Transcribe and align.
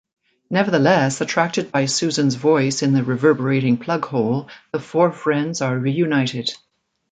Nevertheless, 0.49 1.21
attracted 1.21 1.71
by 1.71 1.85
Susan's 1.85 2.33
voice 2.33 2.81
in 2.81 2.93
the 2.93 3.03
reverberating 3.03 3.77
plughole, 3.77 4.49
the 4.71 4.79
four 4.79 5.11
friends 5.11 5.61
are 5.61 5.77
reunited. 5.77 6.55